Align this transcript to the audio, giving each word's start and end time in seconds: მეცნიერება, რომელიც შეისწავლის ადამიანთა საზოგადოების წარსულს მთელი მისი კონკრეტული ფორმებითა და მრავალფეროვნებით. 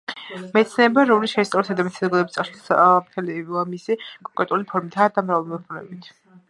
მეცნიერება, 0.53 1.03
რომელიც 1.09 1.33
შეისწავლის 1.37 1.69
ადამიანთა 1.75 1.99
საზოგადოების 2.01 2.39
წარსულს 2.39 2.73
მთელი 3.05 3.37
მისი 3.75 4.01
კონკრეტული 4.03 4.69
ფორმებითა 4.73 5.13
და 5.19 5.29
მრავალფეროვნებით. 5.31 6.15